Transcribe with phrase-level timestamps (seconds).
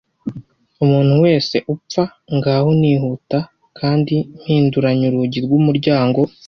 [0.83, 2.03] Umuntu wese upfa,
[2.35, 3.39] ngaho nihuta
[3.79, 6.19] kandi mpinduranya urugi rw'umuryango.